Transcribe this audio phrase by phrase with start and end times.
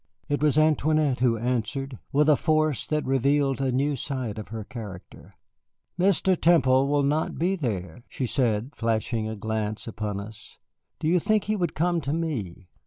[0.27, 4.63] It was Antoinette who answered, with a force that revealed a new side of her
[4.63, 5.35] character.
[5.99, 6.35] "Mr.
[6.35, 10.57] Temple will not be there," she said, flashing a glance upon us.
[10.97, 12.67] "Do you think he would come to me